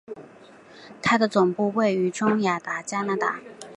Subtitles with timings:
[1.03, 3.39] 它的总部位于中亚雅加达。